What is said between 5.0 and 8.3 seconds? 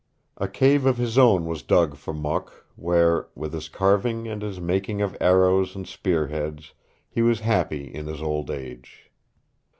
arrows and spearheads, he was happy in his